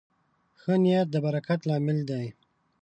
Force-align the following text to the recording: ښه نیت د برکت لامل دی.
ښه 0.61 0.73
نیت 0.83 1.07
د 1.11 1.15
برکت 1.25 1.59
لامل 1.69 1.97
دی. 2.09 2.25